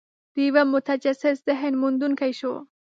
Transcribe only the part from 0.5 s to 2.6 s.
متجسس ذهن موندونکي شو.